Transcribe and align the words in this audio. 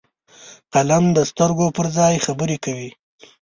قلم 0.73 1.03
د 1.17 1.19
سترګو 1.31 1.67
پر 1.75 1.85
ځای 1.97 2.13
خبرې 2.25 2.57
کوي 2.65 2.89